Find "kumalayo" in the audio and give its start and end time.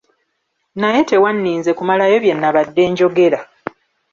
1.77-2.15